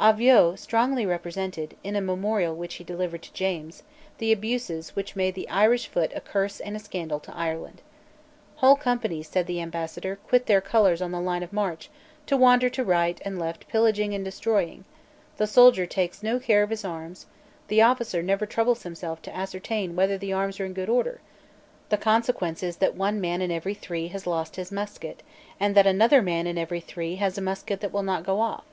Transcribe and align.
Avaux 0.00 0.58
strongly 0.58 1.06
represented, 1.06 1.76
in 1.84 1.94
a 1.94 2.00
memorial 2.00 2.52
which 2.52 2.74
he 2.74 2.82
delivered 2.82 3.22
to 3.22 3.32
James, 3.32 3.84
the 4.18 4.32
abuses 4.32 4.96
which 4.96 5.14
made 5.14 5.36
the 5.36 5.48
Irish 5.48 5.86
foot 5.86 6.10
a 6.16 6.20
curse 6.20 6.58
and 6.58 6.74
a 6.74 6.80
scandal 6.80 7.20
to 7.20 7.36
Ireland. 7.36 7.80
Whole 8.56 8.74
companies, 8.74 9.28
said 9.28 9.46
the 9.46 9.60
ambassador, 9.60 10.16
quit 10.26 10.46
their 10.46 10.60
colours 10.60 11.00
on 11.00 11.12
the 11.12 11.20
line 11.20 11.44
of 11.44 11.52
march 11.52 11.90
and 12.28 12.40
wander 12.40 12.68
to 12.68 12.82
right 12.82 13.20
and 13.24 13.38
left 13.38 13.68
pillaging 13.68 14.14
and 14.16 14.24
destroying; 14.24 14.84
the 15.36 15.46
soldier 15.46 15.86
takes 15.86 16.24
no 16.24 16.40
care 16.40 16.64
of 16.64 16.70
his 16.70 16.84
arms; 16.84 17.26
the 17.68 17.80
officer 17.80 18.20
never 18.20 18.46
troubles 18.46 18.82
himself 18.82 19.22
to 19.22 19.36
ascertain 19.36 19.94
whether 19.94 20.18
the 20.18 20.32
arms 20.32 20.58
are 20.58 20.66
in 20.66 20.72
good 20.74 20.88
order; 20.88 21.20
the 21.88 21.96
consequence 21.96 22.64
is 22.64 22.78
that 22.78 22.96
one 22.96 23.20
man 23.20 23.40
in 23.40 23.52
every 23.52 23.74
three 23.74 24.08
has 24.08 24.26
lost 24.26 24.56
his 24.56 24.72
musket, 24.72 25.22
and 25.60 25.76
that 25.76 25.86
another 25.86 26.20
man 26.20 26.48
in 26.48 26.58
every 26.58 26.80
three 26.80 27.14
has 27.14 27.38
a 27.38 27.40
musket 27.40 27.78
that 27.78 27.92
will 27.92 28.02
not 28.02 28.24
go 28.26 28.40
off. 28.40 28.64